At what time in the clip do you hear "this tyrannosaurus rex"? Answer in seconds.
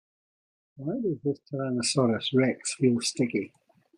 1.23-2.73